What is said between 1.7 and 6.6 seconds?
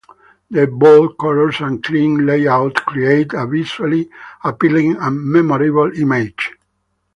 clean layout create a visually appealing and memorable image.